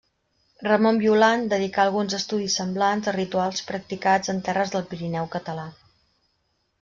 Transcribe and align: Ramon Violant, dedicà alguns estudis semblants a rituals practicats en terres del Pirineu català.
Ramon 0.67 0.95
Violant, 1.01 1.43
dedicà 1.51 1.83
alguns 1.83 2.15
estudis 2.19 2.55
semblants 2.61 3.11
a 3.11 3.15
rituals 3.17 3.61
practicats 3.69 4.33
en 4.37 4.41
terres 4.51 4.73
del 4.77 4.87
Pirineu 4.95 5.29
català. 5.37 5.67